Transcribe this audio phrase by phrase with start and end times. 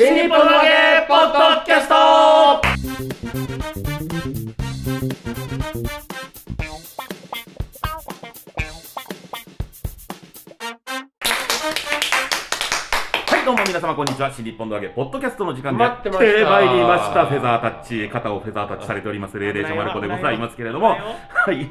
[0.00, 0.48] 新日本投げ
[1.06, 1.94] ポッドキャスト。
[1.94, 2.62] は
[13.42, 14.32] い、どうも皆様こんにちは。
[14.32, 15.84] 新日本の揚げ、ポッドキャストの時間で。
[15.84, 16.50] 待ってました。
[16.50, 17.26] まいりました。
[17.26, 21.68] フェザータッチ、肩をフェザータッチされております、霊霊者マルコでございますけれども、はい。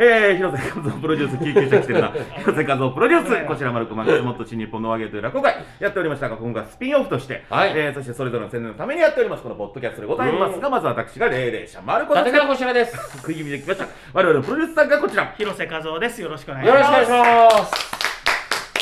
[0.00, 12.36] えー、広瀬和夫プロデュース、救急車来てるな、 広瀬和夫プロデュース、こちらマルコマンスモット新日本の揚げという落語会、やっておりましたが、今回はスピンオフとして、はいえー、そしてそれぞれの宣伝のためにやっております、このポッドキャストでございますが、まず私が霊霊者マルコです立。
[12.38, 13.86] 川こちらです食い気味できました。
[14.12, 15.34] 我々のプロデュースさんがこちら。
[15.36, 16.22] 広瀬和夫です。
[16.22, 16.92] よろしくお願いしよます。
[16.92, 17.98] ろしくお願いします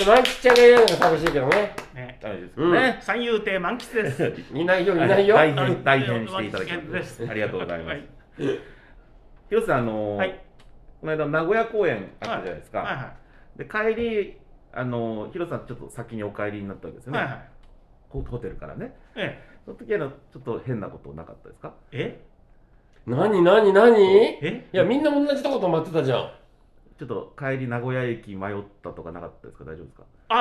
[0.07, 2.99] 満吉ちゃんがいないのが寂しいけどねね、ダメですよね。
[3.01, 4.33] 三遊亭満喫です。
[4.53, 7.89] いないよいないよ大あ変大変していただき大変ですありがとうございます。
[7.89, 8.05] はい
[9.49, 10.46] 広瀬さん、あのーはい
[11.07, 12.79] この間名古屋公演あったじゃないですか。
[12.81, 12.97] はい。
[12.97, 13.13] は
[13.57, 14.37] で帰り、
[14.73, 17.19] あのー広瀬さんちょっと先にお帰りになったわけですよね。
[17.21, 17.49] いはいはい。
[18.11, 18.93] ホホテルからね。
[19.15, 21.75] えその時はちょっと変なことなかったですか？
[21.93, 22.21] え？
[23.07, 23.97] 何何何？
[23.97, 24.05] い
[24.43, 26.31] えやみんな同じとこ泊まってたじゃん。
[26.99, 29.65] ちょっと帰り名古屋駅迷ったとかなかったですか？
[29.65, 30.05] 大丈夫ですか？
[30.31, 30.35] あ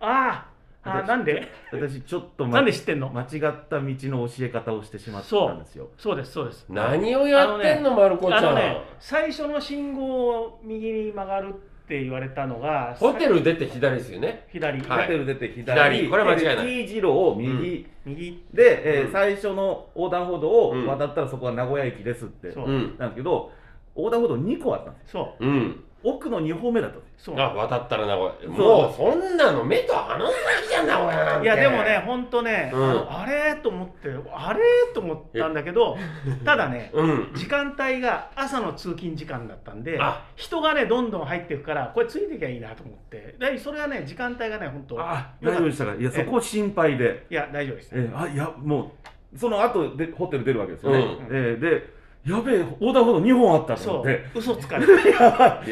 [0.00, 0.49] ーあーあー
[0.82, 1.46] あーなんで？
[1.72, 3.10] 私ちょっと、まなんで知ってんの？
[3.10, 3.28] 間違っ
[3.68, 5.88] た道の教え方をしてしまったんですよ。
[5.98, 6.16] そう。
[6.16, 6.64] ですそうです。
[6.68, 8.44] 何をやってんのまる子ちゃん。
[8.46, 14.46] あのね、最初の信号を右に曲がるって言われたのが、ホテル出て左ですよね。
[14.52, 15.02] 左、はい。
[15.02, 16.08] ホテル出て左、左。
[16.08, 16.66] これは間違いない。
[16.66, 19.12] で T 字路を右、右、で、えーうん。
[19.12, 22.66] 最初の横断歩道をうん渡ったらそこは名古屋駅ですって、そう。
[22.66, 23.52] うんなんですけど
[23.96, 25.34] 横断歩道2個あったんですよ。
[25.38, 27.46] そうん奥の2歩目だったんですよう、そう。
[27.46, 28.48] あ渡ったら名古屋。
[28.48, 31.44] もうそんなの目と鼻の先じゃん名古屋なんて。
[31.44, 33.06] いやでもね、ほんとね、うん。
[33.10, 34.60] あれと思って、あれ
[34.94, 35.98] と思ったんだけど、
[36.44, 37.30] ただね、うん。
[37.34, 40.24] 時間帯が朝の通勤時間だったんであ。
[40.36, 43.36] 人がねどんどん入っていくからこれついてきゃいいなと思って。
[43.38, 45.94] でそれはね時間帯がね本当あ大丈夫でしたか？
[45.94, 48.92] いやそこ心配で、いや大丈夫です、えーあいやも
[49.34, 51.36] うその後でホテル出るわけですよね、うん。
[51.36, 54.24] えーでやべえ横断歩道2本あったとそう思って。
[54.34, 55.70] 嘘つかれて やばい。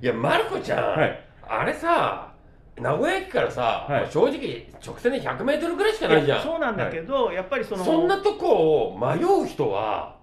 [0.00, 1.24] いやまる子ちゃん、はい。
[1.48, 2.32] あれさ
[2.76, 4.06] 名古屋駅からさ、はい。
[4.10, 6.42] 正直直線で 100m ぐらいしかないじゃん。
[6.42, 10.14] そうなんだけど、やっぱりそのそんなとこを迷う人は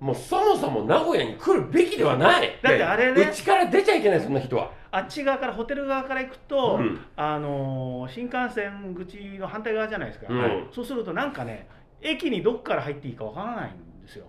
[0.00, 2.58] もうそもそも名古屋に来るべきではない。
[2.62, 3.22] だってあれね。
[3.22, 4.70] うちから出ちゃいけないそんな人は。
[4.90, 7.00] あっち側からホテル側から行くと、うん。
[7.14, 10.68] あのー新幹線口の反対側じゃないですか、うん。
[10.72, 11.68] そうするとなんかね
[12.00, 14.24] 駅にどっから入っていいかわからないんですよ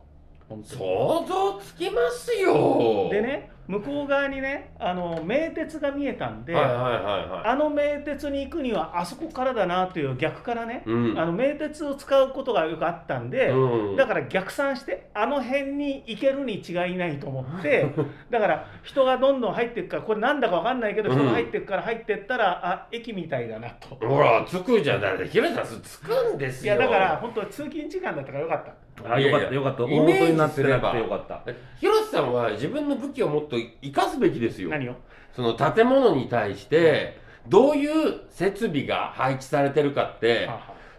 [0.64, 3.10] 想像つきますよ。
[3.10, 6.84] でね向こう側にねあの名鉄が見えたんで、はいはいはい
[7.30, 11.20] はあの名鉄に行くにはあそこからだなという逆からね、いうん。
[11.20, 13.96] あの名鉄を使うことがよくあったんで、うん。
[13.96, 17.86] だから逆算してあの辺に行けるに違いないと思って
[18.30, 21.16] だから人がどんどん入っていくからこれなんだかわかんないけどうん。
[21.16, 23.96] 人が入っていくから入っていったら、あ駅みたいだなと。
[24.06, 26.76] ほら着くじゃんだって広瀬さん着くんですよ。
[26.76, 28.74] いやだから本当通勤時間だったからよかった。
[29.04, 29.84] あよかったよかった。
[29.84, 31.44] イメージ大元になってなくすればてよかった。
[31.80, 34.70] 広瀬さんは自分の武器をもっと生かすべきですよ。
[34.70, 34.96] 何を？
[35.36, 40.50] その建物に対してどういう設備が配置されてるかって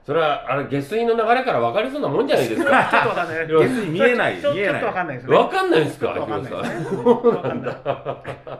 [0.04, 3.48] それはあれ下水の流れから分かりそうなもんじゃないですあちょっとかわかんない。
[3.48, 4.72] 要するに見えないちょ見えない。
[4.72, 5.36] ちょっとわかんないですね。
[5.36, 6.10] 分かんないですか？
[6.10, 6.76] ん広ない。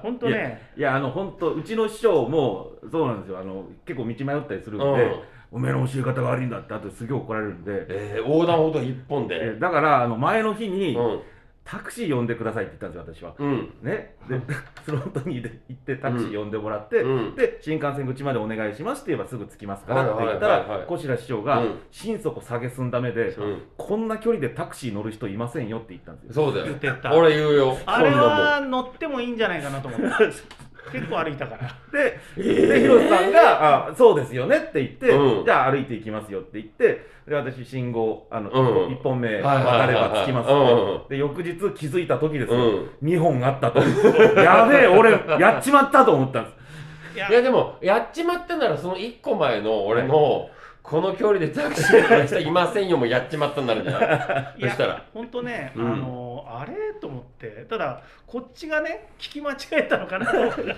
[0.02, 0.72] 本当ね。
[0.76, 3.38] いやあの本当うちの師匠もそうなんですよ。
[3.40, 5.20] あの結構道迷ったりするんで、うん
[5.52, 9.54] おめえの教え方が悪いんだってあとすげえ怒られるんで、えー横断歩道一本で。
[9.54, 11.20] えだからあの前の日に、うん。
[11.64, 13.46] タクシー呼んでくださいって言ったんですよ私は。
[13.46, 13.72] うん。
[13.82, 14.40] ね、で
[14.84, 17.36] その後に行ってタクシー呼んでもらって、うん。
[17.36, 20.70] で新幹線口までお願いしますって言えばすぐ着きますからって言ったはいはいはい。
[20.70, 21.78] はいら小白師匠がうん。
[21.90, 23.62] 心底下げすんだめで、うん。
[23.76, 26.46] こんな距離でタクシー乗る人いませんよって言ったんですよ。
[26.46, 26.66] そうだよ。
[26.66, 27.14] 言ってた。
[27.14, 27.78] 俺言うよ。
[27.86, 30.06] あれそんなは乗ってもいいんじゃないかなと思って。
[30.90, 31.76] 結構歩いたから。
[31.92, 35.44] で、で広瀬さんがあ「そうですよね」って言って、うん。
[35.44, 38.92] じゃあ歩いていきますよって言ってで私信号あの、うん。
[38.92, 43.08] 一1本目はいはいはい渡れば着きますで翌日気づいた時ですよ、うん。
[43.08, 43.80] 2本あったと。
[44.40, 47.16] やべえ俺やっちまったと思ったんです。
[47.16, 47.28] いや。
[47.28, 50.48] いやでもやっちまったならその一個前の俺の
[50.82, 53.90] この距離でタクシー乗る人いませんよもやっちまったんなるんじ
[54.66, 55.04] そしたら。
[55.14, 55.92] 本当ね、うん。
[55.92, 56.94] あのあれ？
[57.00, 57.66] と思って。
[57.68, 60.76] ただこっちがね聞き間違えたのかなと思って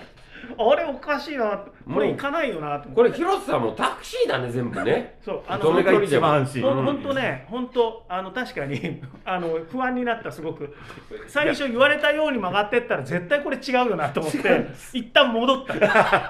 [0.57, 1.63] あれおかしいな。
[1.91, 2.95] これ行かないよなと思って。
[2.95, 5.17] これ広瀬さんもタクシーだね全部ね。
[5.23, 6.61] そうあどそれがの距離でも一番安心。
[6.63, 10.75] ほんほんとね、本当あの確かに あの不安になったすごく。
[11.27, 15.75] 最初言われたように曲がってったら絶対これ違うよなと思って一旦戻った。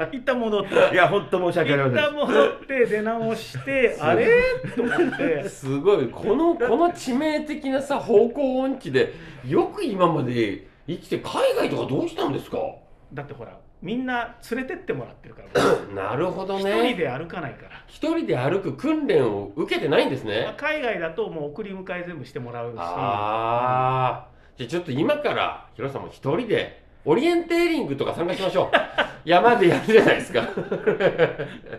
[0.12, 0.92] 一旦戻った。
[0.92, 1.96] いや本当申し訳ありません。
[1.96, 4.28] 一旦戻って出直してあれ？
[4.76, 5.50] と思って。
[5.50, 6.08] すごい。
[6.10, 9.14] このこの致命的なさ方向音痴で
[9.48, 12.58] よく今まで生きて海外とかどうしたんですか？
[13.14, 15.60] だってほらみんな連れてってもらってるから。
[16.10, 22.78] なるほど一ね人で歩かないから、一人で歩く訓練を受けてないんですまあね海外だともう送り迎え全部してもらうし。
[22.80, 28.70] ああじゃあちょっと今からヒロさんも一人でオリエンテーリングとか参加しましょう。
[29.24, 30.42] 山でやるじゃないですか。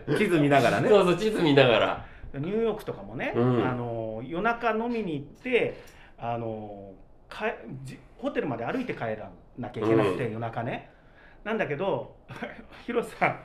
[0.17, 0.89] 地図見ながらね。
[0.89, 2.05] そうそう地図見ながら。
[2.35, 3.69] ニューヨークとかもね、うん。
[3.69, 5.81] あの夜中飲みに行って
[6.19, 6.93] あの
[7.29, 7.47] か
[7.83, 9.29] じホテルまで歩いて帰ら
[9.59, 10.33] なきゃいけなくて、うん。
[10.35, 10.91] 夜中ね
[11.47, 12.17] なんだけど
[12.87, 13.41] 広瀬さん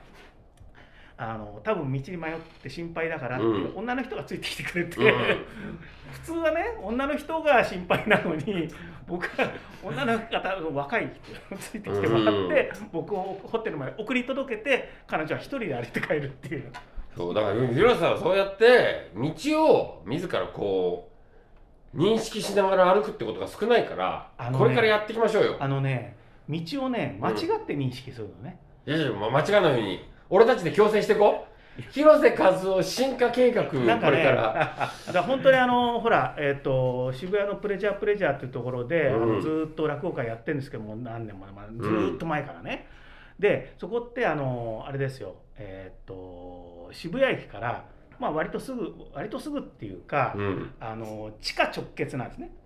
[1.18, 3.78] あの多分道に迷って心配だからって、うん。
[3.78, 5.40] 女の人がついてきてくれて、うん。
[6.12, 8.68] 普通はね女の人が心配なのに
[9.06, 9.52] 僕は
[9.84, 11.12] 女の方若い
[11.48, 16.72] 人ついてきてもらって、僕をホテルまで送り届けて彼女は一人で歩いて帰るっていう。
[17.16, 21.12] そうだからヒロさんはそうやって道を自らこ
[21.94, 25.58] う認識しながら歩くってことが少ないから、ねこれからやっていきましょうよ。
[25.60, 30.12] あのね道をね間違って認識するのね、いやいやま間違わないように。
[30.30, 31.52] 俺たちで強制していこう。
[31.92, 34.54] 広瀬和夫進化計画、なんかねこれから。
[35.08, 39.24] だから本当にあのほら、えっと渋谷のプレジャープレジャーっていうところで、うん。
[39.24, 42.88] あのずーっと落語会やってるんですけども何年も前、まあ、ずーっと前からね、
[43.40, 45.36] でそこってあのあれですよ。
[45.58, 47.86] えっと渋谷駅から
[48.20, 50.74] まあ割とすぐ割とすぐっていうか、うん。
[50.80, 52.48] あの地下直結なんですね。
[52.48, 52.61] の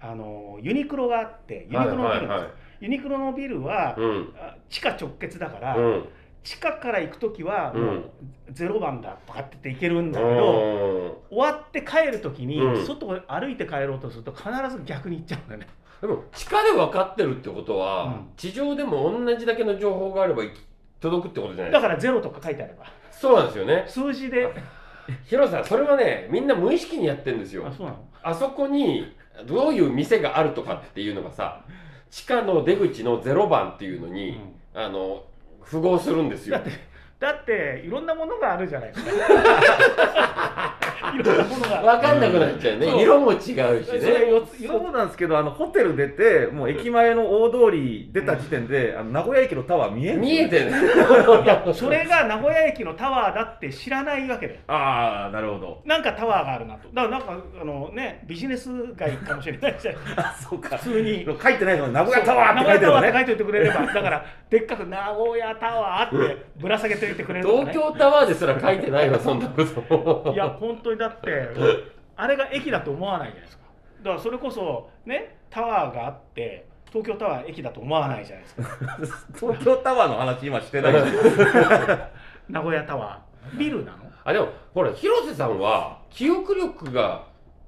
[0.00, 2.50] あのユニクロがあってユニクロのビルはいはいはい。
[2.80, 4.34] ユニクロのビルは、うん。
[4.36, 6.08] あ地下直結だから、うん。
[6.42, 8.10] 地下から行く時はもう
[8.52, 12.86] 0番だとかってて行けるんだけど、うん終わって帰る時にうん。
[12.86, 15.68] 外を歩いて帰ろうとすると必ず逆に行っちゃうんだよね。
[16.00, 18.26] でも地下で分かってるってことは、うん。
[18.36, 20.42] 地上でも同じだけの情報があれば
[21.00, 21.88] 届くってことじゃないですか。
[21.88, 22.86] だからゼロとか書いてあれば。
[23.10, 23.84] そうなんですよね。
[23.86, 24.52] 数字で
[25.26, 27.66] 広瀬さんそれはねみんな無意識にやってるんですよ。
[27.66, 27.98] あそうなの？
[28.22, 29.14] あそこに
[29.46, 31.64] どういう店があるとかっていうのがさ
[32.10, 34.38] 地下の出口の0番っていうのに、
[34.74, 35.24] あの
[35.62, 36.60] 符合するんですよ。
[37.18, 43.02] だっていろんなものがあるじゃないですか 分かんなくなっちゃうね、そう。
[43.02, 43.82] 色も違うしね。
[44.66, 50.72] そうなんですけどあのホテル出てもう駅前の大通り出た時点で、あの名古屋駅のタワー見え見えてる
[51.74, 54.60] それが名古屋駅のタワーだって知らないわけだよ。
[54.68, 55.82] ああなるほど。
[55.84, 56.88] なんかタワーがあるなと。
[56.92, 59.94] だからなんかあのねビジネス街かもしれないじゃん。
[60.16, 60.76] あそうか。
[60.76, 61.26] 普通に。
[61.42, 63.12] 書いてないのに名古屋タワーって書いてるのね。
[63.12, 67.52] 名古屋タワーって書いておいてくれればだからでっかく名古屋タワーってぶら下げておいてくれるね。
[67.52, 70.32] 東京タワーですら書いてないわそんなこと。
[70.32, 71.48] いや本当にだって
[72.16, 73.64] あれが駅だと思わないじゃないですか。
[74.02, 78.62] だからそれこそねタワーがあって東京タワー駅だと思わないじゃないですか。
[79.38, 80.92] 東京タワーの話今してない。
[82.48, 83.58] 名古屋タワー。
[83.58, 83.98] ビルなの？
[84.24, 87.24] あでもほら広瀬さんは記憶力が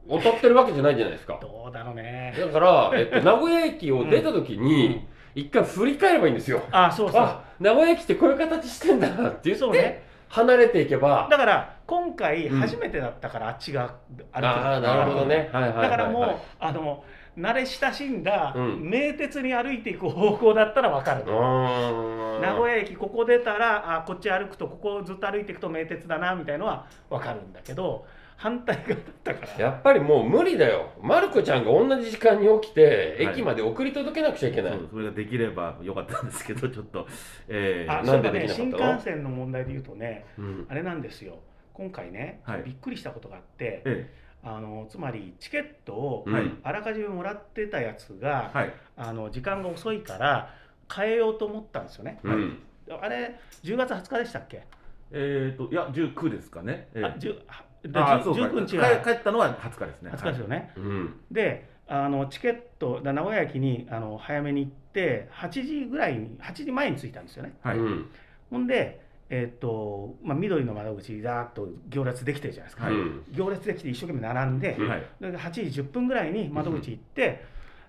[0.09, 1.39] 劣ってるわけじゃないじゃないですか。
[1.41, 2.35] どうだろうね。
[2.39, 6.61] だから、えっと、名古屋駅を出た時に、一回振り返ればいいんですよ。
[6.71, 7.21] あそうそう。
[7.23, 10.05] あ名古屋駅ってこういう形してんだって言って、そうね。
[10.29, 12.61] 離れていけばだから今回うん。
[12.61, 13.97] 初めてだったからあっちが
[14.33, 15.51] ああなるほどね。
[15.53, 17.05] はいはいはい、はい、だからもうあの
[17.37, 18.89] 慣れ親しんだうん。
[18.89, 22.39] 名鉄に歩いていく方向だったら分かる、うー。
[22.39, 28.07] ん名古屋駅ここ出たらあこっち歩くとここをずっと歩いていくと名鉄だなみたいのは分かるんだけど
[28.37, 29.65] 反対側だったから。
[29.65, 30.91] やっぱりもう無理だよ。
[31.01, 37.07] まる子ちゃんが同じ時間に起きてはい駅まで送り届けなくちゃいけない、それができればよかったんですけどちょっと
[37.49, 38.93] えーあなんでできなかったの？
[38.95, 40.67] 幹線の問題で言うとねうん。
[40.69, 41.37] あれなんですよ
[41.75, 42.63] 今回ね、はい。
[42.63, 44.11] びっくりしたことがあってえ
[44.43, 46.25] あのつまりチケットを
[46.63, 48.75] あらかじめもらってたやつが、ーはい。
[48.97, 50.55] あの時間が遅いから
[50.95, 52.21] 変えようと思ったんですよね。
[52.23, 52.59] うん。
[53.01, 54.63] あれ10月20日でしたっけ？
[55.11, 58.41] えー、といや19ですかね、えーあ10あであそうか。
[58.43, 60.11] 19日が帰帰ったのは20日ですね。
[60.13, 60.73] 20日ですよね。
[60.77, 61.21] うん。
[61.31, 67.55] であのチケットだ名古屋駅にあの早めに行って8時ぐらいに8時前に着いたんですよね。
[67.63, 68.11] はい、はいうん
[68.51, 72.85] ほんで、えっとまあ、緑の窓口にざーっと行列できてるじゃないですか。
[72.85, 72.95] はい。
[72.95, 74.89] うん行列できて一生懸命並んで、うん。
[74.89, 75.03] はい。
[75.21, 77.45] で8時10分ぐらいに窓口行って、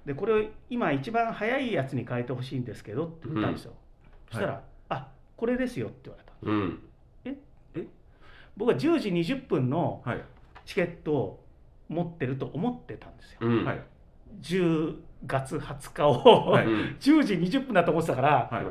[0.06, 3.74] でこれを今一番早いやつに変えてほしいんですけどって言ったんですよ。
[4.30, 6.34] そしたら、あこれですよって言われた。
[6.42, 6.80] うん。
[8.58, 10.24] 僕は10時20分のはい。
[10.66, 11.44] チケットを
[11.90, 13.40] 持ってると思ってたんですよ。
[13.42, 13.66] うん。
[13.66, 13.82] はい。
[14.42, 14.96] 10
[15.28, 16.66] 月20日を、はい。
[16.66, 18.66] うん10時20分だと思ってたから、はい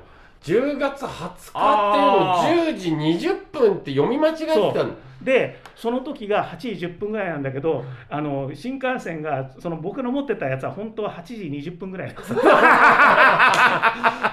[0.45, 11.35] 10月20日っていうのを10時20分って読み間違えてたんだでその時が8時10分ぐらいなんだけどあの新幹線がその僕の持ってたやつは本当は8時
[11.71, 12.35] 20分ぐらいなんです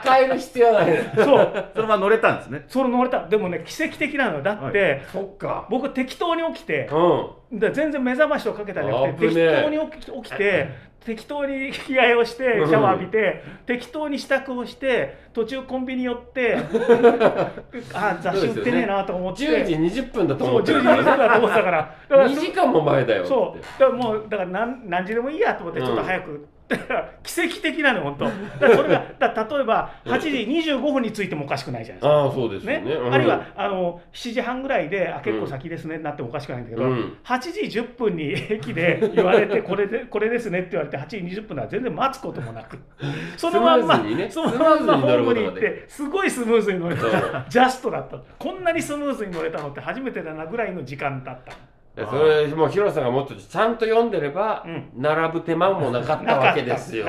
[0.04, 0.88] 変える必要ない。
[0.88, 1.72] ねそう。
[1.76, 2.66] そのまま乗れたんですね。
[2.68, 3.28] それ乗れた。
[3.28, 4.38] でもね奇跡的なの。
[4.38, 5.68] よだって、そっか。
[5.70, 7.60] 僕適当に起きてうん。
[7.60, 10.70] で全然目覚ましをかけたんじゃなくて適当に起き起きて
[11.06, 16.58] 適当に着替えをしてシャワー浴びて適当に支度をして途中コンビニ寄って
[17.94, 19.44] あ雑誌売ってねえなと思って。
[19.44, 21.96] 10時20分だとそう10時思ってる20分だと思ってたから。
[22.10, 23.62] だから2時間も前だよそう。
[23.80, 28.26] だからもうだから何何時でもいいやと思ってちょっと早く、だから奇跡的なの本当。
[28.26, 30.30] だからそれが だ例えば8時
[30.72, 32.14] 25分に着いてもおかしくないじゃないですか。
[32.14, 32.82] ああそうですよね。
[32.82, 32.94] ね？
[32.94, 33.14] うん。
[33.14, 37.18] あるいはあの7時半ぐらいであ結構先ですね、なってもおかしくないんだけど、うん。
[37.24, 42.80] 8時10分に駅で言われて これでこれですねって言われて8時20分なら全然待つこともなく。
[43.36, 44.30] そのまんま、ね。
[44.30, 48.18] そのまんまホームに行ってすごいスムーズに乗れたジャストだった。
[48.40, 51.71] こんなにスムーズに乗れたのって初めてだなぐらいの時間だった。
[51.96, 54.90] でそれもうヒロさんがもっとちゃんと読んでれば、うん。
[54.96, 57.06] 並ぶ手間もなかったわけですよ。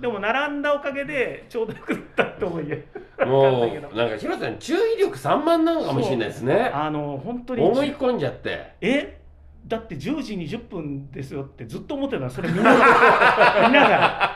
[0.00, 3.88] でも並んだおかげでちょうどよくなったと思いもいけど。
[3.88, 6.70] うなんかヒロさん注意力散漫なのかもしれないですね。
[6.74, 8.74] あの本当に思い込んじゃって。
[8.80, 9.18] え？
[9.66, 12.30] だって10時20分ですよってずっと思ってたの。
[12.30, 14.27] それ見ながら、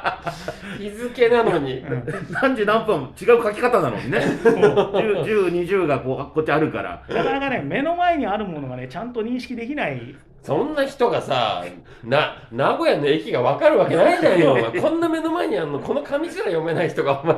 [0.82, 2.04] 日付なのに、うん。
[2.30, 3.12] 何時何分？
[3.20, 4.18] 違う書き方なのにね。
[4.44, 7.02] 10、10 20がこうこっちあるから。
[7.08, 10.14] なかなかね目の前にあるものがねちゃんと認識できない。
[10.42, 11.64] そんな人がさ
[12.02, 15.78] な名古屋の駅が分かるわけないじゃんよ こんな目の前にあんの？
[15.78, 17.36] この紙すら読めない人がお前。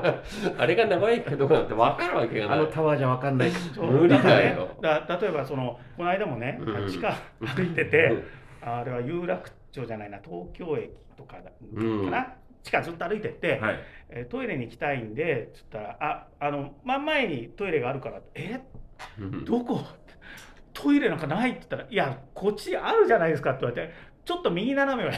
[0.56, 2.58] あれが名古屋駅かどうかなんて分かるわけがない。
[2.58, 3.50] あのタワーじゃわかんない。
[3.76, 4.22] 無理だよ。
[4.22, 6.88] からねだ例えばそのこの間もね、うん。
[6.88, 7.14] 地下
[7.54, 8.22] 歩いてて
[8.62, 12.04] あれは有楽町じゃないな東京駅とかだうん。
[12.06, 12.28] かな、
[12.64, 13.80] 地下ずっと歩いてって、はい。
[14.10, 18.60] えートイレに行きたいんでつったら「ああの真ん前にトイレがあるから」え？
[19.18, 19.44] うん。
[19.44, 19.80] どこ？
[20.74, 21.50] トイレなんかない？
[21.50, 23.94] って言ったら「いやこっちあるじゃないですか」って言われて
[24.24, 25.14] ちょっと右斜めは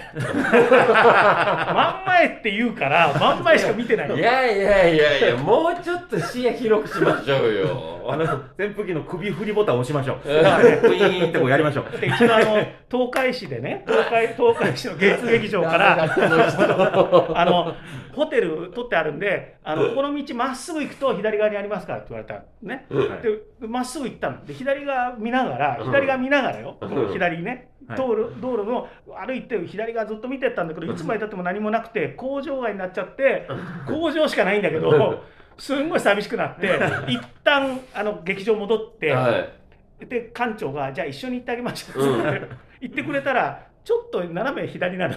[1.73, 7.97] 真ん前って言うから真ん前しか見てないいやいやいやいやもうちょっと視野広くしましょうよ。
[8.09, 10.29] あの扇風機の首振りボタン押しましょう。
[10.29, 12.01] うんだからね、ウィーンってこうやりましょう。
[12.01, 12.45] で一度あの
[12.91, 16.03] 東海市でね東海東海市の芸術劇場から
[17.35, 17.75] あの
[18.13, 22.87] ホテル取ってあるんであのこの道まっすぐ行くと左側にありますからって言われたのね。
[22.91, 23.23] うん。
[23.23, 24.45] でまっすぐ行ったの。
[24.45, 25.87] で左側見ながらうん。
[25.87, 26.89] 左側見ながらよ、うん。
[26.89, 27.13] この
[27.97, 33.47] 道路道路の歩いて左側ずっと見てったんだけどいつまでたっても何もなくて工場街になっちゃって
[33.87, 35.23] 工場しかないんだけど
[35.59, 39.53] すんごい寂しくなって一旦あの劇場戻って、はい。
[40.05, 42.49] で館長が「じゃあ一緒に行ってあげましょう」って
[42.83, 45.15] 言ってくれたらちょっと斜め左なの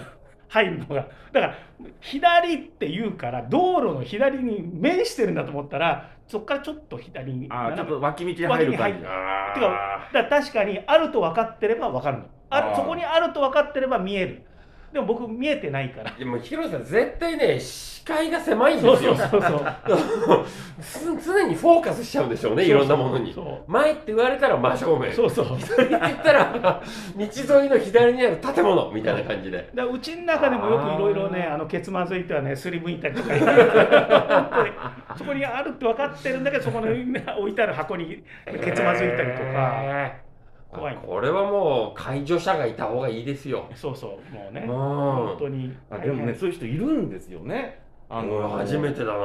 [0.48, 1.06] 入るのが。
[1.32, 1.54] だから
[2.00, 8.98] 左って言うから道路の左に面してるんだと思ったらそこからちょっと左にあーちょっと脇道に入る感じ。
[8.98, 12.24] てかだから確かにあると分かってれば分かるの。
[12.50, 14.46] あそこにあると分かってれば見える
[14.92, 16.10] でも僕見えてないから。
[16.18, 19.14] でもヒロさん絶対ね視界が狭いんですよ。
[19.14, 20.46] そうそうそう
[21.20, 23.34] つ常にフォーカスしちゃうんでしょうねいろんなものに。
[23.68, 25.12] 前って言われたら真正面。
[25.12, 26.82] そうそう左って言ったら
[27.16, 29.70] 道沿いの左にある建物みたいな感じで。
[29.72, 33.30] だうちの中でもよくいろいろねあのケツまずいてはねすりむいたりとか。
[35.16, 38.22] そこにあるって分かってるんだけどそこに置いてある箱に
[38.62, 40.29] ケツまずいたりとか
[40.72, 40.96] 怖い。
[40.96, 43.66] これはもう介助者がいた方がいいですよ。
[43.74, 44.62] そうそうもうね。
[44.62, 44.66] うん。
[44.68, 47.80] 本当にあでもね、そういう人いるんですよね。
[48.12, 49.18] あ俺初めてだな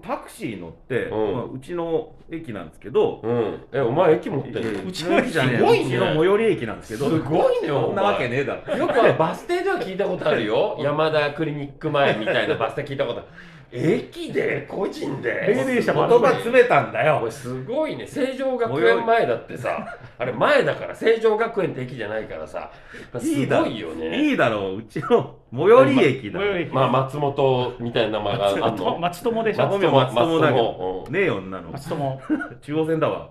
[0.00, 1.34] タクシー乗って、うん。
[1.34, 3.60] まあ、うちの駅なんですけど、うん。
[3.72, 5.98] えお前駅持ってえるーうちの駅じゃねえすごいね。
[5.98, 8.76] 最寄り駅なんですけど、すごいねそんなわけねねえだろ。
[8.76, 10.78] よくバス停では聞いたことあるよ。
[10.82, 13.28] 山田クリニック前みたいなバス停聞いたことある
[13.72, 15.54] 駅で個人で。
[15.54, 17.28] 言葉詰めたんだよ。
[17.30, 18.06] すごいね。
[18.06, 22.70] 成城学園前だってさあれ前だから成城学園って駅じゃないからさ。
[23.18, 24.28] すいいだごいよね。
[24.30, 26.40] いいだろう、うちの最寄り駅だ。
[26.40, 26.44] よ。
[26.44, 28.98] 最寄り駅まあ松本みたいな名前があんの。
[28.98, 29.66] 松友でしょ。
[29.66, 31.70] 本名松友だけ松ど友、ねえ女の。
[31.72, 32.20] 松友
[32.62, 33.30] 中央線だわ。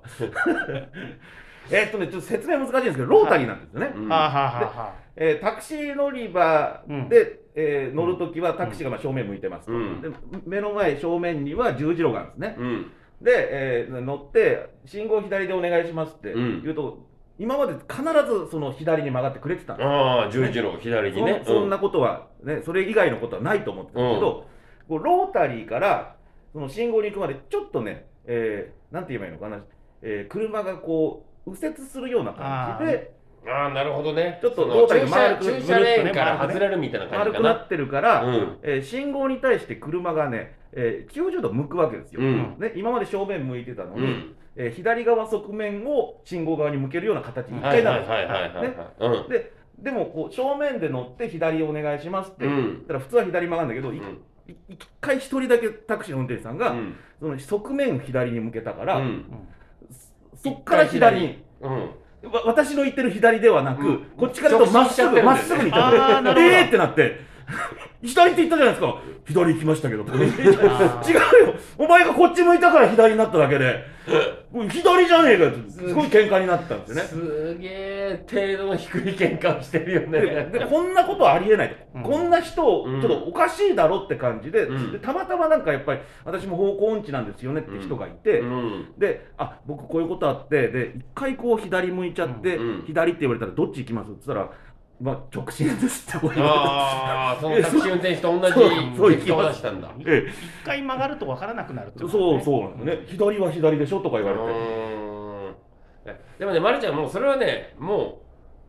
[1.72, 3.92] えっとね、ちょっと説明難しいんですけど、ロータリーなんですよね。
[3.96, 4.08] うん。
[4.10, 10.02] はあ、はあはえータクシー乗り場で、えー乗るときはタクシーがまあ正面向いてますと、うん。
[10.02, 10.10] で
[10.46, 12.92] 目の前正面には十字路があるんですね、うん。
[13.22, 16.62] で、えー乗って信号左でお願いしますってうん。
[16.64, 17.08] 言うと、
[17.40, 19.88] 今まで必ずその左に曲がってくれてたんです。
[19.88, 21.42] ああ十字路左にね。
[21.46, 24.46] そそんなことは、ね、それ以外のことはないと思ってたけど、
[24.88, 26.16] こうロータリーから
[26.54, 29.64] その信号に行くまでちょっとね、えーなんて言えばいいのかな、
[30.02, 33.14] えー車がこう右折するような感じで
[33.48, 34.40] ああなるほどね。
[34.42, 37.54] ちょっとそのロータリー駐車丸く駐車レーンから外れるみたいな感丸じかな。
[37.54, 38.58] くなってるから、うん。
[38.64, 42.56] えー信号に対して車がね、えー、90度向くわけですよ、うん。
[42.60, 44.36] ね、今まで正面向いてたのに、うん。
[44.56, 59.26] えー左側側面を信号側に向けるような形に一はい回なるんですででもこう正面で乗って左お願いしますって、うんら普通は左曲がるんだけど、いうんい一回一人だけタクシーの運転手さんが、うんその側面左に向けたから、うん
[60.36, 61.44] そっから左に。
[61.62, 61.90] うんわ
[62.46, 64.06] 私の言ってる左ではなく、うん。
[64.18, 66.56] こっちからとまっすぐ、まっすぐに行ったのあーなるほど。
[66.56, 67.20] えーってなって、
[68.06, 69.02] 左って言ったじゃないですか。
[69.26, 70.04] 左行きましたけど。
[70.14, 71.56] 違うよ。
[71.78, 73.84] お前がこっち向いたから左になっただけで、
[74.70, 75.50] 左じゃねえかよ。
[75.50, 77.02] って、すごい喧嘩になってたんですよね。
[77.02, 80.50] すげえ程度の低い喧嘩をしてるよでね。
[80.52, 82.04] でこんなことありえないと、うん。
[82.04, 84.92] こんな人、ちょっとおかしいだろって感じで,、うん。
[84.92, 88.94] でたまたまなんかやっぱり私も方向音痴なんですよねって人がいて、うん。
[88.98, 92.84] であ僕こういうことあってで一回こう左向いちゃって、うん。
[92.86, 94.12] 左って言われたらどっち行きます？
[94.12, 94.52] って言ったら、
[95.02, 99.92] まあ、直進ですって言われてああそのタクシー運転手と同じそうそう結果を出したんだ。
[100.06, 102.24] え一回曲がると分からなくなるってえ、ことね。
[102.24, 103.06] そうそうなんですね。
[103.08, 108.22] 左は左でしょとか言われて、でもね、まるちゃん、もうそれはね、も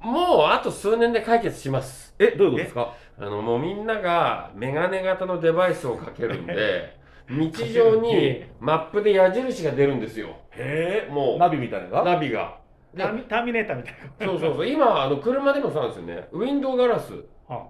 [0.02, 2.14] う、もうあと数年で解決します。
[2.18, 2.95] えどういうことですか？
[3.18, 6.99] あのもうみんながメガネ型のデバイスをかけるんで、
[7.30, 7.37] 道
[7.73, 11.12] 上にマップで矢印が出るんですよ、へえ。
[11.12, 11.38] もう。
[11.38, 12.04] ナビみたいなのが？
[12.04, 12.59] ナビが。
[12.97, 14.26] でターミターミネーターみたいな。
[14.26, 17.12] そうそうそう、今、あの車でもそうなんですよね、ウィンドウガラス。
[17.49, 17.62] あ。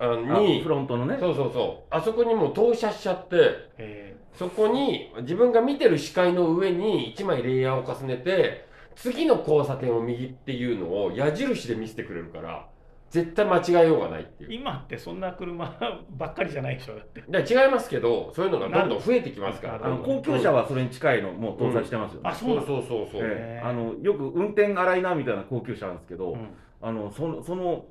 [0.00, 1.16] にフ、ロントのね。
[1.18, 3.36] そうそうそう、あそこにもう投射しちゃって、
[3.78, 4.16] え。
[4.38, 12.68] そこに自分が見てる視界の上に1枚レイヤーを重ねて次の交差点を右っていうのを矢印で見せてくれるから
[13.10, 14.50] 絶対間違えようがないっていう。
[14.50, 15.74] ー今ってそんな車
[16.10, 17.24] ばっかりじゃないでしょだって。
[17.28, 19.78] だ違いますけどそういうのがどんどん増えてきますから。
[19.78, 23.62] なあの高級車はそれに近いのもう搭載してますよね、あそうそうそうそう、ええ。
[23.64, 26.48] あのよく運転荒いなみたいな高級車なんですけど、うん。
[26.82, 27.86] あのそのその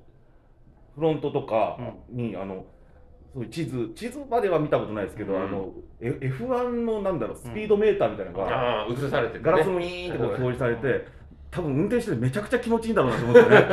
[0.96, 1.78] フロントとか
[2.10, 2.66] に、あの
[3.34, 5.42] そういう地図地図までは見たことないですけど、うん。
[5.42, 11.17] あの F- F1 のなんだろうスピードメーターみたいなのが、ああ映されてる、ね、ガラスのウィーンってこう表示されて、
[11.50, 13.68] 多分運転しててめちゃくちゃ気持ちいいんだろうなと思ってね。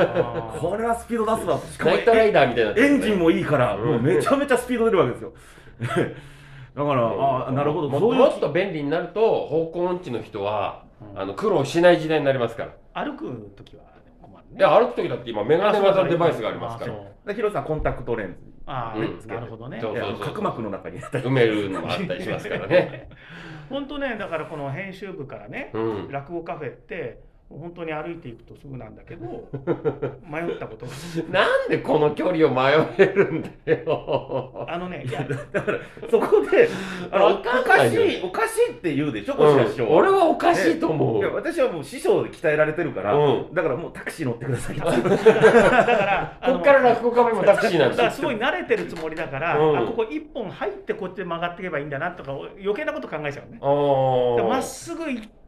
[0.59, 1.59] これはスピード出すわ。
[1.59, 2.83] しかもナイトライダーみたいになね。
[2.83, 3.85] エンジンもいいから、うん。
[3.85, 5.33] もうめちゃめちゃスピード出るわけですよ。
[5.81, 7.89] だから、ああなるほど。
[7.89, 11.21] もそういうもっと便利になると方向音痴の人はうん。
[11.21, 13.05] あの苦労しない時代になりますから。
[13.05, 13.83] 歩く時は
[14.23, 14.59] 困るね。
[14.59, 16.95] いや歩く時だって今メガネ型のデバイスがありますから。
[17.27, 18.37] でヒロさんコンタクトレンズ。
[18.67, 19.05] あうん。
[19.05, 19.81] ーなるほどね。
[20.23, 20.99] 角膜の中に。
[20.99, 23.09] 入れたり埋めるのもあったりしますからね。
[23.71, 26.09] 本当ねだからこの編集部からねうん。
[26.11, 27.21] 落語カフェって
[27.59, 29.49] 本当に歩いていくとすぐなんだけど
[30.29, 30.93] 迷ったことが。
[31.31, 34.67] なんでこの距離を迷えるんだよ。
[34.69, 35.79] あのねいや だから
[36.11, 36.69] そこで
[37.11, 41.19] あのおわかしいおかしいって言うでしょこちら師匠、俺はおかしいと思う。
[41.19, 43.55] いや私はもう師匠で鍛えられてるから、うん。
[43.55, 44.77] だからもうタクシー乗ってください。
[44.79, 49.79] だからこっから落語カフェもタクシーなんだからですごい慣れてるつもりだから、うん。
[49.79, 53.59] あここ一本入ってこっちで曲がっていけばいいんだなとか余計なこと考えちゃうね。
[53.61, 55.44] まっすぐ行って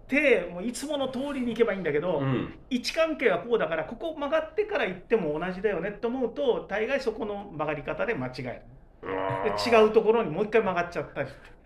[0.52, 2.54] もういつもの通りに行けばいいんだけど、うん。
[2.70, 9.08] 位置関係はこうだからここ曲がってから行っても同じだよねって思うと大概そこの曲がり方で間違える。
[9.44, 11.56] で違うところにもう一回曲がっちゃったりして。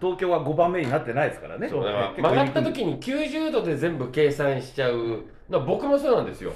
[0.00, 1.68] 東京は5番目になってないですからね。
[1.68, 1.84] そう。
[1.84, 5.24] だから結構曲がった時に90度で全部計算しちゃう。
[5.48, 6.52] 僕もそうなんですよ。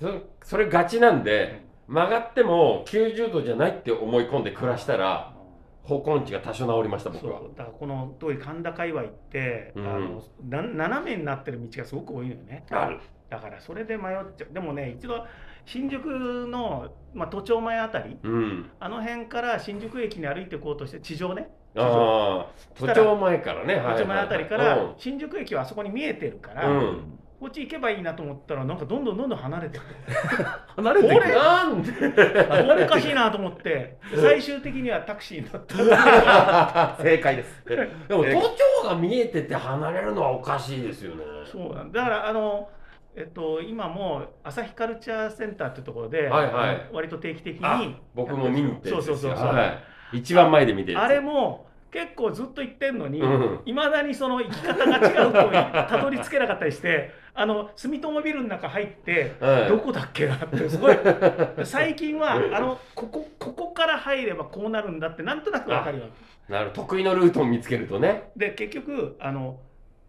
[0.00, 0.08] そ
[0.42, 5.34] それガチなんで曲がっても90度じゃないって思い込んで暮らしたら
[5.82, 7.40] 方向音痴が多少治りました僕は。
[7.56, 9.86] だからこの通り神田界隈って、うん。
[9.88, 12.64] あのな斜めになってる道がすごく多いのよね。
[12.70, 13.00] ある。
[13.28, 14.52] だからそれで迷っちゃう。
[14.52, 15.24] でもね一度
[15.64, 16.04] 新宿
[16.48, 18.70] の、まあ、都庁前あたりうん。
[18.78, 21.48] あの辺から新宿駅に歩いていこうとして地上ね。
[21.76, 22.52] ああ。
[22.74, 23.76] 都庁前からね。
[23.76, 24.60] 都庁前あたりかうん。
[24.60, 29.78] ら新宿駅はあそこに見えてるから、うんこっち行けばいいなと思ったらなんかどんどんどんどん離れて
[30.76, 31.20] 離れてくる。
[31.20, 32.84] 俺なんで？
[32.84, 36.96] おかしいなと思って最終的にはタクシーに乗った。
[37.02, 37.64] 正解です。
[37.66, 37.76] で
[38.14, 38.32] も都
[38.82, 41.24] 庁が見えてて離れるのはおかしいですよね。
[41.46, 42.02] そうなんだ。
[42.04, 42.68] からあの
[43.16, 46.88] えっと今も朝日カルチャーセンターっていうところで、はいはい。
[46.92, 49.46] 割と定期的あに僕も見に行ってそうそうそうそう。
[49.46, 49.78] は
[50.12, 53.60] い、一番前で見てるあれも結構ずっと言ってんのにうん。
[53.64, 55.50] いま、未だにその生き方が違うと
[55.88, 59.68] たどり着けなかったりしてあの住友ビルの中入って、はい。
[59.70, 60.98] どこだっけなってすごい。
[61.64, 66.04] 最近はあのここここから入ればこうなるんだってなんとなく分かるよ。
[66.50, 68.30] なる得意のルートを見つけるとね。
[68.36, 69.58] で結局あの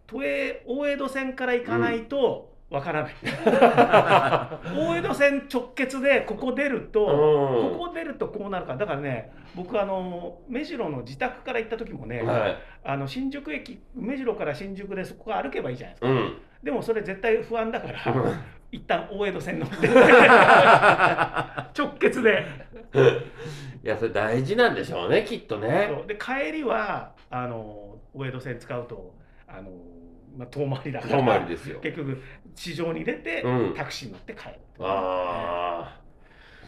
[0.06, 3.14] 都営大江戸線から行かないとわからない、
[4.76, 7.78] 大江戸線直結でここ出ると、うん。
[7.78, 8.78] ここ出るとこうなるから。
[8.78, 12.56] だからね僕あの目白の自宅から行った時もね、はい。
[12.84, 17.98] あの新宿駅目白から新宿でそこ歩けばいいじゃないですか、うんでもそれ絶対不安だから、
[18.70, 19.88] 一旦大江戸線乗って。
[21.76, 22.44] 直結で。
[23.84, 25.90] いやそれ大事なんでしょうねきっとね。
[26.06, 29.14] で帰りはあの大江戸線使うと
[29.48, 29.70] あの、
[30.36, 31.18] まあ、遠回りだから。
[31.18, 31.80] 遠回りですよ。
[31.80, 32.22] 結局
[32.54, 33.74] 地上に出て、うん。
[33.74, 36.00] タクシー乗って帰るああ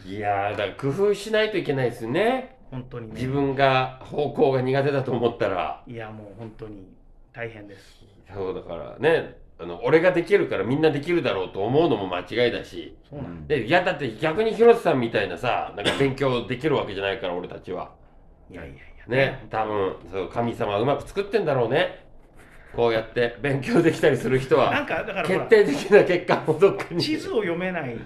[0.07, 2.57] いやーだから工夫しないといけないですね。
[2.69, 3.13] 本当にね。
[3.15, 5.83] 自分が方向が苦手だと思ったら。
[5.87, 6.87] いやもう本当に
[7.31, 8.03] 大変です。
[8.33, 12.97] そうだからねあの俺ができるからみんなできるだろうと思うのも間違いだし。
[13.09, 17.91] そうなんでいやだって逆に広瀬さんみたいなさなんか勉強できるわけじゃないから俺たちは。
[18.51, 18.83] いやいやいや。
[19.07, 22.03] ね多分そう神様はうまく作ってんだろうね。
[22.75, 27.01] こうやって勉強できたりする人なんはかだから決定的な結果もどっかに。
[27.01, 27.99] 地図を読めないね。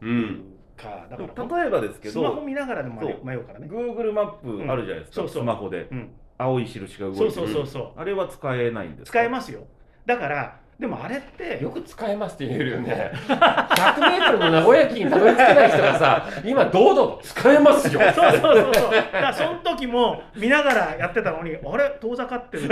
[0.00, 0.44] うん。
[0.74, 3.68] かだから例えばですけスマホど見ながらでも迷そう迷うからね。
[3.70, 4.32] Google マッ
[4.64, 5.42] プあるじゃないですか、うんそうそう。
[5.42, 5.88] スマホで。
[5.90, 6.10] うん。
[6.38, 7.30] 青い印が動いてる。
[7.30, 8.00] そうそうそうそう。
[8.00, 9.18] あれは使えないんですか？
[9.18, 9.66] 使えますよ。
[10.06, 13.10] だからでもあれってよく使えますって言えるよね。
[13.28, 18.00] 100m の名古屋駅にたどり着けない人がさ今堂々と使えますよ。
[18.00, 18.90] そうそうそうそう。
[18.90, 22.64] だからその時も見ながらやってたのにあれ遠ざかってる。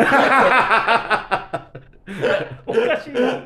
[2.67, 3.43] おかしいな。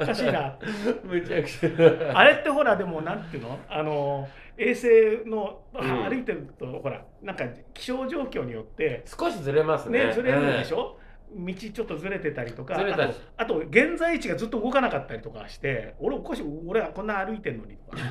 [0.00, 0.56] おかしいな。
[1.02, 2.16] むちゃくちゃ。
[2.16, 3.58] あれってほらでもなんていうの？
[3.68, 6.04] あの衛星の、うん。
[6.08, 10.06] 歩いてるとほらなんか気象状況によって少しずれますね。
[10.06, 10.98] ねずれるでしょ、
[11.34, 18.02] 道ちょっとずれてたりとかあとあと現在位置がずっと動かなかったりとかして俺おかしい俺はこんな歩いてんのにとか。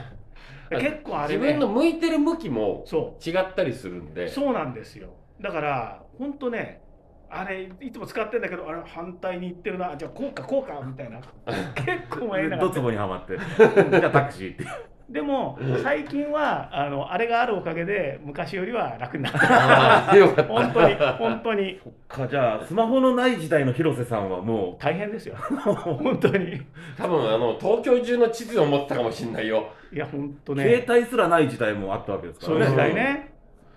[0.70, 4.26] 結構あれね自分の向いてる向きもそ違ったりするんで。
[4.26, 5.10] うそうなんですよ。
[5.40, 6.82] だから本当ね
[7.30, 9.96] あれいつも使ってんだけどあれ反対に行ってるな。
[9.96, 11.20] じゃあこうかこうかみたいな。
[11.76, 12.58] 結構迷いな。
[12.58, 13.38] がドらツボにはまって。
[13.38, 14.66] じゃあタクシーって
[15.10, 20.44] でも最近はあのあれがあるおかげで昔よりは楽になった。
[20.44, 21.80] 本当に本当に。
[22.08, 25.36] かじゃあスマホのない時代の広瀬さんはも大変ですよ。
[25.38, 26.60] 本当に。
[26.98, 29.70] 多分あの東京中の地図を持ってたかもしれないよ。
[29.94, 30.64] いや本当う、ね。
[30.64, 32.66] 携帯すらない時代もあったわけですからね。
[32.66, 33.32] そういう時代ね。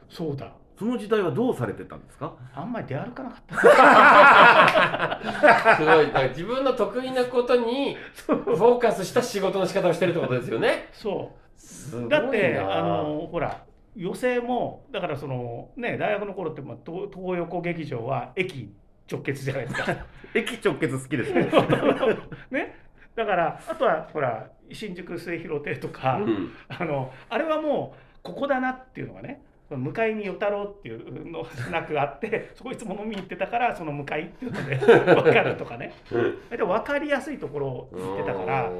[0.08, 2.32] そうだその時代はどうされてたんですか？
[2.54, 3.56] あんまり出歩かなかった。
[5.76, 6.06] すごい。
[6.06, 10.88] だから自分の得意なことにフォーカスした仕事の仕方をしてるってことですよね。
[10.92, 12.20] そすごいな。
[12.20, 13.64] うだってあのほら
[13.96, 18.72] 予選もだからそのね大学の頃って、まあ、東東横劇場は駅
[19.10, 19.96] 直結じゃないですか。
[20.34, 21.50] 駅直結好きですね。
[22.52, 22.76] ね。
[23.16, 26.52] だからあとはほら新宿末広亭とか、うん。
[26.68, 29.42] あのあれはもうここだなっていうのがね
[29.76, 34.76] 向かいに与太郎っていうのスナックがあって そこいつも飲みに行ってたからその向かいっていうので
[35.14, 35.92] 分かるとかね。
[36.50, 38.70] で分かりやすいところを行ってたから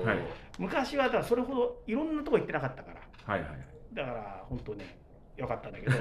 [0.58, 3.34] 昔はだからそれほどいろんなとこ行ってなかったから。
[3.34, 3.50] はいはい
[3.92, 4.98] だから本当ね
[5.36, 5.92] よかったんだけど。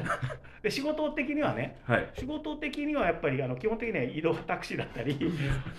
[0.62, 2.10] で仕事的にはねはい。
[2.14, 5.18] 仕事的にはやっぱりあの基本的には移動タクシーだったり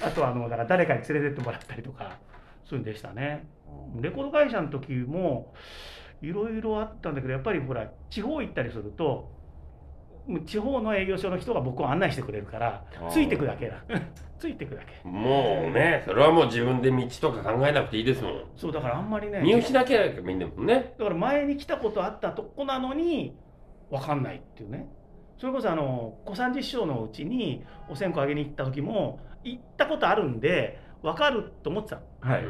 [0.05, 2.19] あとはあのだから誰かに連れてってもらったりとか
[2.65, 3.47] そういうんでしたね。
[4.01, 5.55] レコード会社の時も
[6.23, 9.31] いろいろあったんだけどやっぱりほら地方行ったりすると
[10.45, 13.83] 地方の営業所の人が僕を案内してくれるからついてくだけだ。
[14.39, 15.09] ついてくだけ。
[15.09, 18.45] もうねそれはもう自分で道とか考えなくていいですもん。
[18.57, 20.95] そうだからあんまりね見失なきゃいいんだもんね。
[20.99, 23.37] だから前に来たことあったとこなのに
[23.91, 24.87] 分かんないっていうね。
[25.39, 32.03] それこそあの小三治師匠のうちにお線香あげに行った時も行ったことあるんで分かると思ってたの。
[32.21, 32.45] はい。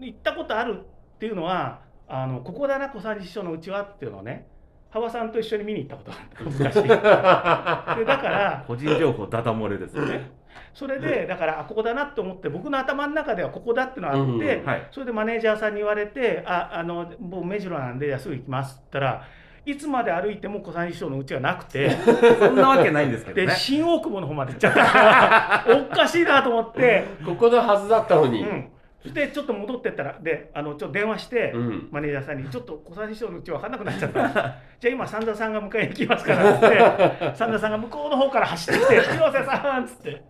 [0.00, 0.80] 行ったことある
[1.14, 1.80] っていうのは
[2.14, 4.46] あのここだな小三治師匠のうちはっていうのをね
[4.92, 6.44] 羽場さんと一緒に見に行ったことがあった。
[6.44, 6.74] 昔。
[6.84, 10.30] でだから個人情報ダダ漏れですよね。
[10.74, 14.86] それでだからあここだなって思って僕の頭の中ではここだってのがあって、うんはい。
[14.90, 19.22] それでマネージャーさんに言われて「ああの僕目白なんでじゃあすぐ行きます」って言ったら
[19.64, 21.88] いつまで歩いても小三治師匠のうちはなくて。
[21.90, 24.84] そんなわけないんですけどでね新大久保の方まで行っちゃった。
[24.84, 28.42] か らおかしいなと思って、ここのはずだったのに。
[28.42, 28.71] うん、
[29.02, 31.88] そしてちょっと戻ってったらであのちょっと電話して、うん。
[31.90, 36.78] マネージャーさんに「ちょっと小三治師匠のうち分かんなくなっちゃった」じゃあ今三田さんが迎えに来ますから」っつって
[37.34, 40.22] 三田さんが向こうの方から走ってきて「広瀬さん」っつって。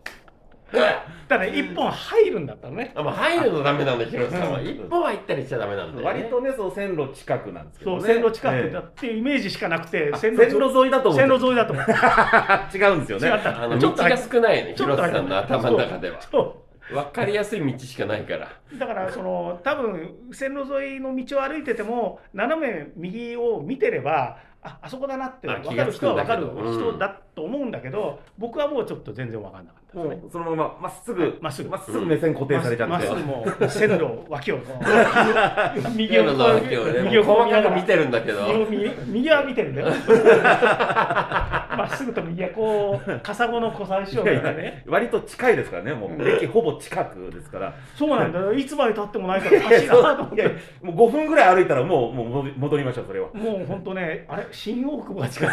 [1.28, 2.92] ただ一本入るんだったのね。
[2.94, 4.60] あもう入るのダメなんだ広瀬さんは。
[4.60, 4.66] うん。
[4.66, 8.14] 一本入ったりしちゃダメなんだよ、ね、割とねそう線路近くなんですけそうどね。
[8.14, 11.92] 線路近くえだっていうイメージしかなくてえ線線路路沿いだと思って線路沿いだと思って
[12.78, 13.28] 違うんですよね。
[13.28, 16.20] あのちょっと少ないね広瀬さんの頭の中では。
[16.22, 18.48] そ分かりやすい道しかないから。
[18.74, 30.22] うだからその多分線路沿いの道を歩いてても斜め右を見てればああそこだなってあ分かる人は分かる人だと思うんだけど僕はもうちょっと全然分かんなかったですね。
[30.30, 31.70] そのまままっすぐまっすぐ。
[31.70, 32.92] まっすぐ目線固定されちゃって。
[32.92, 35.90] まっすぐもう線路脇をこう。
[35.96, 38.46] 右を右をね右をこう細かく見てるんだけど。
[38.48, 39.88] 右を右右は見てるんだよ。
[41.72, 44.84] まっすぐと右はこう笠子の小三師匠がね。
[44.86, 46.28] 割と近いですからねもう。
[46.28, 47.74] 駅ほぼ近くですから。
[47.96, 48.52] そうなんだよ。
[48.52, 50.42] いつまでたってもないからおかしいなと思って。
[50.82, 53.28] もう5分ぐらい歩いたらもうもう戻りましょうそれは。
[53.32, 55.48] もう本当ねあれ新大久保が近い。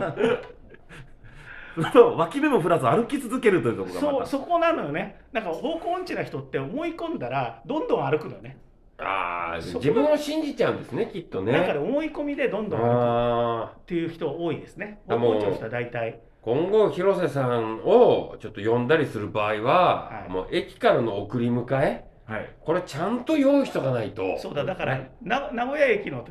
[0.00, 0.14] な
[1.92, 4.24] そう脇目も振らず歩き続けるというところがそまた。
[4.24, 5.20] うそこなのよね。
[5.32, 8.58] なんか方向音痴な人って思い込んだらどんどん歩くのね。
[8.98, 11.52] ああ自分を信じちゃうんですねきっとね。
[11.52, 15.00] なんかで思い込みでどんどん歩くああっていう人多いですね。
[15.08, 16.20] あもう方向音痴の人は大体。
[16.42, 20.30] 今後広瀬さんをちょっと呼んだりする場合は、はい。
[20.30, 22.50] もう駅からの送り迎えはい。
[22.60, 24.38] これちゃんと用意しとかないと。
[24.38, 26.24] そうだだからな名古屋駅の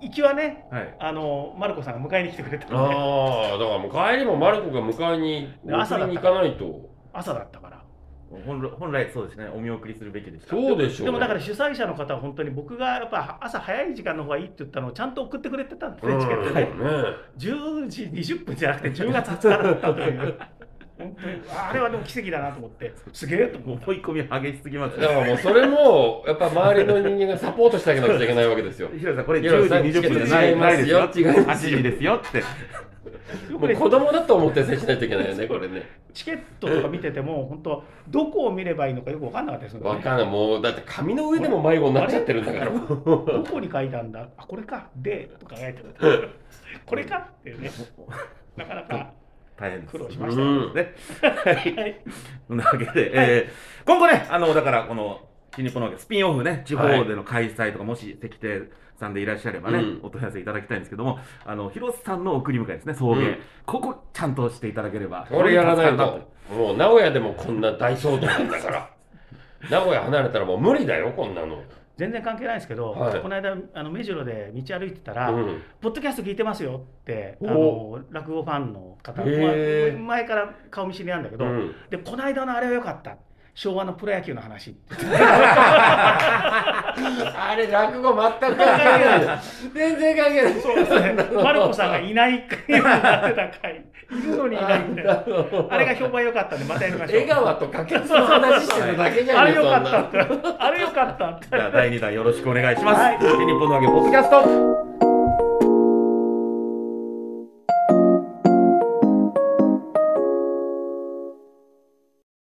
[0.00, 0.96] 行きはねはい。
[0.98, 2.76] あのマルコさんが迎えに来てくれたので。
[2.76, 6.90] ああだからもう帰りもマルコが迎えにで朝に行かないと。
[7.12, 7.80] 朝だったから。
[8.46, 9.48] 本来本来そうですね。
[9.52, 10.50] お見送りするべきでした。
[10.50, 16.68] そうでしょうでもだから主催者の方は本当に僕がやっぱ朝早い時間の方がいいって言ったのをちゃんと送ってくれてたんですね、チケットうんで、ね。
[17.38, 20.38] 10時20分じゃなくて10月20日だったという
[21.00, 22.92] 本当にあれはでも奇跡だなと思って。
[23.12, 28.88] すげえと思って思い込み激しすぎますだからもうそれもやっぱ周りの人間がサポートしてあげなくちゃいけないわけですよ。
[28.96, 32.42] ひろさんこれ広瀬さん10時20分じゃないないですよ違います8時ですよって。
[33.52, 35.88] もう子供だと思って接しないといけないよねこれね。
[36.12, 39.88] チケットとか見てても本当どこを見ればいいのかよく分かんなかったですよね。
[39.88, 40.26] わかんない。
[40.26, 42.70] もうだって紙の上でも迷子になっちゃってるんだから。
[42.70, 44.28] どこに書いたんだ？
[44.36, 44.88] あこれか。
[44.96, 46.30] でとか書いてる。
[46.84, 47.16] これか？
[47.18, 47.70] っていうね。
[48.56, 49.12] なかなか
[49.60, 49.92] 大変です。
[49.92, 50.74] 苦労しうましたよ、ん。
[50.74, 50.94] ね。
[51.20, 52.00] はい。
[52.48, 55.20] そんなわけで、えー今後ね、あの、だから、この、
[55.54, 58.66] 新日本のスピンオフね、地方での開催とか、もし石庭
[58.98, 60.00] さんでいらっしゃればね、うん。
[60.02, 63.38] お問い合わせいただきたいんですけども、あの、広瀬さんの送り迎えですね、送迎、うん。
[63.66, 66.28] ここ、ちゃんとしていただければ、これやらないと。
[66.54, 68.90] もう名古屋でもこんな大騒動なんだから。
[69.70, 71.62] 名古屋離れたらもう無理だよこんなの
[72.00, 73.20] 全然関係ないですけど、はい。
[73.20, 75.62] この間あの目白で道歩いてたら、うん。
[75.82, 81.74] ポッドキャスト聞いてますよってあおの落語ファンの方、前から顔見知りなんだけど、うん。
[81.90, 83.18] でこの間のあれは良かった
[83.54, 84.74] 昭和のプロ野球の話。
[87.36, 88.64] あれ落語全く関係
[89.04, 89.40] ない。
[89.74, 90.60] 全然関係ない。
[90.60, 91.14] そうですね。
[91.42, 93.84] マルコさんがいないようになってた回。
[94.10, 95.24] いるのにいないみたいな
[95.70, 97.20] あれが評判良かったんでまたやりましょう。
[97.20, 103.00] 江川と掛けの話してるだけじゃあんよれ良かったあれ良かったってじゃあ、第2弾よろしくお願いします。
[103.00, 103.18] はい。
[103.20, 105.09] 新日本のわけポッドキャスト